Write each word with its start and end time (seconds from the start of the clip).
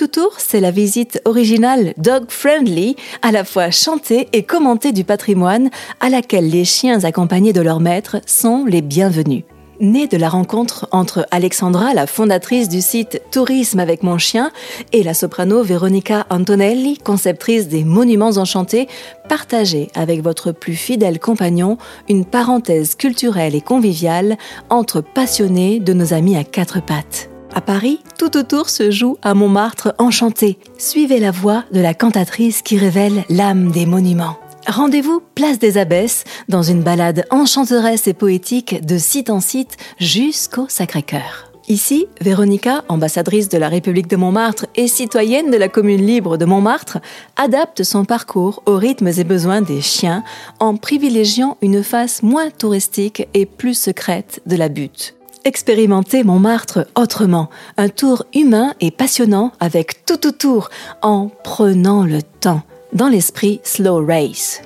Tout 0.00 0.18
autour, 0.18 0.36
c'est 0.38 0.60
la 0.60 0.70
visite 0.70 1.20
originale 1.26 1.92
dog 1.98 2.30
friendly, 2.30 2.96
à 3.20 3.32
la 3.32 3.44
fois 3.44 3.70
chantée 3.70 4.30
et 4.32 4.44
commentée 4.44 4.92
du 4.92 5.04
patrimoine, 5.04 5.68
à 6.00 6.08
laquelle 6.08 6.48
les 6.48 6.64
chiens 6.64 7.04
accompagnés 7.04 7.52
de 7.52 7.60
leur 7.60 7.80
maître 7.80 8.16
sont 8.24 8.64
les 8.64 8.80
bienvenus. 8.80 9.42
Né 9.78 10.06
de 10.06 10.16
la 10.16 10.30
rencontre 10.30 10.88
entre 10.90 11.26
Alexandra, 11.30 11.92
la 11.92 12.06
fondatrice 12.06 12.70
du 12.70 12.80
site 12.80 13.20
Tourisme 13.30 13.78
avec 13.78 14.02
mon 14.02 14.16
chien, 14.16 14.52
et 14.92 15.02
la 15.02 15.12
soprano 15.12 15.62
Veronica 15.62 16.26
Antonelli, 16.30 16.96
conceptrice 16.96 17.68
des 17.68 17.84
Monuments 17.84 18.38
Enchantés, 18.38 18.88
partagez 19.28 19.88
avec 19.94 20.22
votre 20.22 20.50
plus 20.50 20.76
fidèle 20.76 21.18
compagnon 21.18 21.76
une 22.08 22.24
parenthèse 22.24 22.94
culturelle 22.94 23.54
et 23.54 23.60
conviviale 23.60 24.38
entre 24.70 25.02
passionnés 25.02 25.78
de 25.78 25.92
nos 25.92 26.14
amis 26.14 26.38
à 26.38 26.44
quatre 26.44 26.82
pattes. 26.82 27.29
À 27.52 27.60
Paris, 27.60 27.98
tout 28.16 28.36
autour 28.36 28.68
se 28.70 28.90
joue 28.90 29.16
à 29.22 29.34
Montmartre 29.34 29.94
enchanté. 29.98 30.58
Suivez 30.78 31.18
la 31.18 31.32
voix 31.32 31.64
de 31.72 31.80
la 31.80 31.94
cantatrice 31.94 32.62
qui 32.62 32.78
révèle 32.78 33.24
l'âme 33.28 33.72
des 33.72 33.86
monuments. 33.86 34.38
Rendez-vous 34.68 35.20
place 35.34 35.58
des 35.58 35.76
Abbesses 35.76 36.24
dans 36.48 36.62
une 36.62 36.82
balade 36.82 37.24
enchanteresse 37.30 38.06
et 38.06 38.14
poétique 38.14 38.84
de 38.86 38.98
site 38.98 39.30
en 39.30 39.40
site 39.40 39.76
jusqu'au 39.98 40.66
Sacré-Cœur. 40.68 41.50
Ici, 41.66 42.06
Véronica, 42.20 42.84
ambassadrice 42.88 43.48
de 43.48 43.58
la 43.58 43.68
République 43.68 44.08
de 44.08 44.16
Montmartre 44.16 44.66
et 44.76 44.88
citoyenne 44.88 45.50
de 45.50 45.56
la 45.56 45.68
commune 45.68 46.04
libre 46.04 46.36
de 46.36 46.44
Montmartre, 46.44 46.98
adapte 47.36 47.82
son 47.82 48.04
parcours 48.04 48.62
aux 48.66 48.76
rythmes 48.76 49.12
et 49.16 49.24
besoins 49.24 49.62
des 49.62 49.80
chiens 49.80 50.22
en 50.58 50.76
privilégiant 50.76 51.56
une 51.62 51.82
face 51.82 52.22
moins 52.22 52.50
touristique 52.50 53.28
et 53.34 53.46
plus 53.46 53.74
secrète 53.74 54.40
de 54.46 54.56
la 54.56 54.68
butte. 54.68 55.14
Expérimentez 55.44 56.22
Montmartre 56.22 56.86
autrement, 56.96 57.48
un 57.78 57.88
tour 57.88 58.24
humain 58.34 58.74
et 58.80 58.90
passionnant 58.90 59.52
avec 59.58 60.04
tout 60.04 60.26
autour 60.26 60.68
en 61.00 61.30
prenant 61.42 62.04
le 62.04 62.22
temps 62.22 62.62
dans 62.92 63.08
l'esprit 63.08 63.60
Slow 63.64 64.04
Race. 64.04 64.60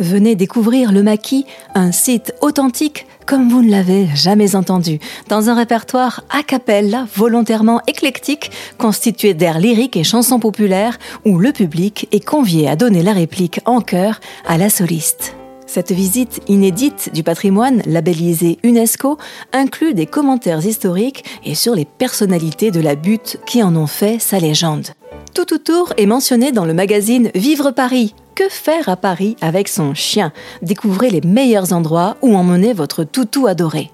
Venez 0.00 0.34
découvrir 0.34 0.92
le 0.92 1.02
Maquis, 1.02 1.46
un 1.74 1.92
site 1.92 2.34
authentique 2.40 3.06
comme 3.24 3.48
vous 3.48 3.62
ne 3.62 3.70
l'avez 3.70 4.08
jamais 4.14 4.54
entendu, 4.54 5.00
dans 5.28 5.50
un 5.50 5.54
répertoire 5.54 6.22
a 6.30 6.42
cappella 6.42 7.06
volontairement 7.14 7.80
éclectique, 7.88 8.52
constitué 8.78 9.34
d'airs 9.34 9.58
lyriques 9.58 9.96
et 9.96 10.04
chansons 10.04 10.38
populaires, 10.38 10.98
où 11.24 11.38
le 11.38 11.52
public 11.52 12.08
est 12.12 12.24
convié 12.24 12.68
à 12.68 12.76
donner 12.76 13.02
la 13.02 13.12
réplique 13.12 13.60
en 13.64 13.80
chœur 13.80 14.20
à 14.46 14.58
la 14.58 14.70
soliste. 14.70 15.35
Cette 15.66 15.92
visite 15.92 16.40
inédite 16.48 17.10
du 17.12 17.22
patrimoine 17.22 17.82
labellisé 17.86 18.58
UNESCO 18.62 19.18
inclut 19.52 19.94
des 19.94 20.06
commentaires 20.06 20.64
historiques 20.64 21.24
et 21.44 21.54
sur 21.54 21.74
les 21.74 21.84
personnalités 21.84 22.70
de 22.70 22.80
la 22.80 22.94
butte 22.94 23.38
qui 23.46 23.62
en 23.62 23.74
ont 23.76 23.86
fait 23.88 24.20
sa 24.20 24.38
légende. 24.38 24.88
Tout 25.34 25.52
autour 25.52 25.92
est 25.98 26.06
mentionné 26.06 26.52
dans 26.52 26.64
le 26.64 26.72
magazine 26.72 27.30
Vivre 27.34 27.72
Paris. 27.72 28.14
Que 28.34 28.48
faire 28.48 28.88
à 28.88 28.96
Paris 28.96 29.36
avec 29.40 29.68
son 29.68 29.92
chien? 29.92 30.32
Découvrez 30.62 31.10
les 31.10 31.20
meilleurs 31.20 31.72
endroits 31.72 32.16
où 32.22 32.36
emmener 32.36 32.72
votre 32.72 33.04
toutou 33.04 33.46
adoré. 33.46 33.90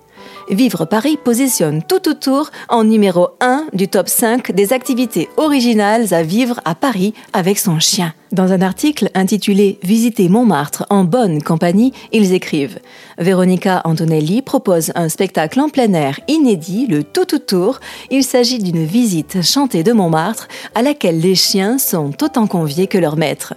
Vivre 0.50 0.84
Paris 0.84 1.16
positionne 1.22 1.82
tout 1.82 2.08
autour 2.08 2.50
en 2.68 2.84
numéro 2.84 3.28
1 3.40 3.66
du 3.72 3.88
top 3.88 4.08
5 4.08 4.52
des 4.52 4.72
activités 4.72 5.28
originales 5.36 6.12
à 6.12 6.22
vivre 6.22 6.60
à 6.64 6.74
Paris 6.74 7.14
avec 7.32 7.58
son 7.58 7.78
chien. 7.78 8.12
Dans 8.32 8.50
un 8.50 8.62
article 8.62 9.10
intitulé 9.14 9.78
Visiter 9.82 10.30
Montmartre 10.30 10.86
en 10.88 11.04
bonne 11.04 11.42
compagnie, 11.42 11.92
ils 12.12 12.32
écrivent 12.32 12.78
Véronica 13.18 13.82
Antonelli 13.84 14.40
propose 14.40 14.90
un 14.94 15.10
spectacle 15.10 15.60
en 15.60 15.68
plein 15.68 15.92
air 15.92 16.18
inédit, 16.28 16.86
le 16.86 17.04
tout 17.04 17.34
autour. 17.34 17.78
Il 18.10 18.24
s'agit 18.24 18.58
d'une 18.58 18.84
visite 18.84 19.42
chantée 19.42 19.82
de 19.82 19.92
Montmartre 19.92 20.48
à 20.74 20.80
laquelle 20.80 21.20
les 21.20 21.34
chiens 21.34 21.76
sont 21.76 22.10
autant 22.22 22.46
conviés 22.46 22.86
que 22.86 22.96
leurs 22.96 23.18
maîtres. 23.18 23.54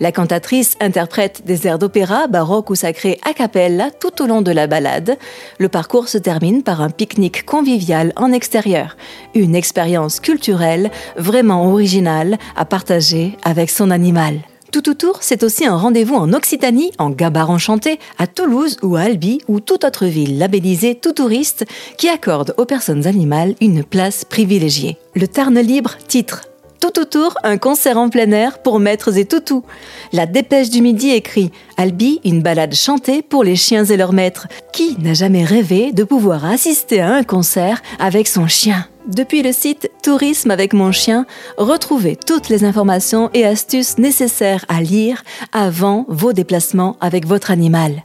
La 0.00 0.10
cantatrice 0.10 0.76
interprète 0.80 1.42
des 1.44 1.66
airs 1.66 1.78
d'opéra, 1.78 2.26
baroque 2.26 2.70
ou 2.70 2.74
sacré 2.74 3.20
a 3.24 3.32
cappella 3.32 3.90
tout 3.90 4.22
au 4.22 4.26
long 4.26 4.42
de 4.42 4.50
la 4.50 4.66
balade. 4.66 5.18
Le 5.58 5.68
parcours 5.68 6.08
se 6.08 6.18
termine 6.24 6.64
par 6.64 6.80
un 6.80 6.90
pique-nique 6.90 7.44
convivial 7.44 8.12
en 8.16 8.32
extérieur. 8.32 8.96
Une 9.34 9.54
expérience 9.54 10.18
culturelle 10.18 10.90
vraiment 11.16 11.70
originale 11.70 12.38
à 12.56 12.64
partager 12.64 13.36
avec 13.44 13.70
son 13.70 13.92
animal. 13.92 14.40
Tout 14.72 14.88
autour, 14.88 15.18
c'est 15.20 15.44
aussi 15.44 15.64
un 15.66 15.76
rendez-vous 15.76 16.16
en 16.16 16.32
Occitanie, 16.32 16.90
en 16.98 17.10
Gabard 17.10 17.50
enchanté, 17.50 18.00
à 18.18 18.26
Toulouse 18.26 18.78
ou 18.82 18.96
à 18.96 19.02
Albi 19.02 19.38
ou 19.46 19.60
toute 19.60 19.84
autre 19.84 20.06
ville 20.06 20.38
labellisée 20.38 20.96
tout 20.96 21.12
touriste 21.12 21.64
qui 21.96 22.08
accorde 22.08 22.54
aux 22.56 22.64
personnes 22.64 23.06
animales 23.06 23.54
une 23.60 23.84
place 23.84 24.24
privilégiée. 24.24 24.96
Le 25.14 25.28
Tarn 25.28 25.60
libre 25.60 25.96
titre 26.08 26.40
tout 26.84 27.00
autour, 27.00 27.32
un 27.44 27.56
concert 27.56 27.96
en 27.96 28.10
plein 28.10 28.30
air 28.30 28.58
pour 28.58 28.78
maîtres 28.78 29.16
et 29.16 29.24
toutous. 29.24 29.64
La 30.12 30.26
dépêche 30.26 30.68
du 30.68 30.82
midi 30.82 31.12
écrit 31.12 31.50
Albi, 31.78 32.20
une 32.24 32.42
balade 32.42 32.74
chantée 32.74 33.22
pour 33.22 33.42
les 33.42 33.56
chiens 33.56 33.86
et 33.86 33.96
leurs 33.96 34.12
maîtres. 34.12 34.48
Qui 34.72 34.98
n'a 35.00 35.14
jamais 35.14 35.44
rêvé 35.44 35.92
de 35.92 36.04
pouvoir 36.04 36.44
assister 36.44 37.00
à 37.00 37.14
un 37.14 37.22
concert 37.22 37.80
avec 37.98 38.28
son 38.28 38.48
chien? 38.48 38.86
Depuis 39.06 39.42
le 39.42 39.52
site 39.52 39.90
Tourisme 40.02 40.50
avec 40.50 40.74
mon 40.74 40.92
chien, 40.92 41.24
retrouvez 41.56 42.16
toutes 42.16 42.50
les 42.50 42.64
informations 42.64 43.30
et 43.32 43.46
astuces 43.46 43.96
nécessaires 43.96 44.66
à 44.68 44.82
lire 44.82 45.24
avant 45.52 46.04
vos 46.08 46.34
déplacements 46.34 46.98
avec 47.00 47.26
votre 47.26 47.50
animal. 47.50 48.04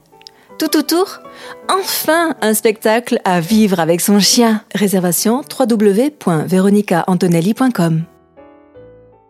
Tout 0.58 0.78
autour 0.78 1.20
Enfin 1.70 2.34
un 2.42 2.54
spectacle 2.54 3.20
à 3.26 3.42
vivre 3.42 3.82
avec 3.82 4.00
son 4.00 4.22
chien. 4.22 4.62
Réservation 4.74 5.42
www.veronicaantonelli.com 5.60 8.06